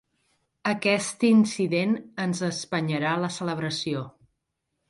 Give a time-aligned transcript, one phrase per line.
[0.71, 1.93] Aquest incident
[2.25, 4.03] ens espenyarà la celebració.